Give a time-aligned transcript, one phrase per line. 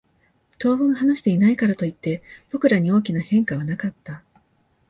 [0.57, 4.23] 当分話していないからといって、僕らに大きな変化はなかった。